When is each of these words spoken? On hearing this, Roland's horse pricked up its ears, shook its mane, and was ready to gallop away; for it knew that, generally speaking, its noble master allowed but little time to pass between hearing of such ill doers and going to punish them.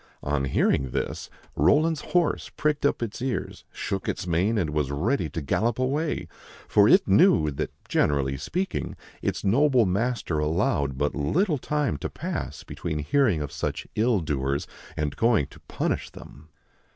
On 0.23 0.45
hearing 0.45 0.89
this, 0.89 1.29
Roland's 1.55 2.01
horse 2.01 2.49
pricked 2.49 2.87
up 2.87 3.03
its 3.03 3.21
ears, 3.21 3.65
shook 3.71 4.09
its 4.09 4.25
mane, 4.25 4.57
and 4.57 4.71
was 4.71 4.89
ready 4.89 5.29
to 5.29 5.43
gallop 5.43 5.77
away; 5.77 6.27
for 6.67 6.89
it 6.89 7.07
knew 7.07 7.51
that, 7.51 7.69
generally 7.87 8.35
speaking, 8.35 8.95
its 9.21 9.43
noble 9.43 9.85
master 9.85 10.39
allowed 10.39 10.97
but 10.97 11.13
little 11.13 11.59
time 11.59 11.97
to 11.97 12.09
pass 12.09 12.63
between 12.63 12.97
hearing 12.97 13.43
of 13.43 13.51
such 13.51 13.85
ill 13.93 14.21
doers 14.21 14.65
and 14.97 15.15
going 15.17 15.45
to 15.45 15.59
punish 15.67 16.09
them. 16.09 16.49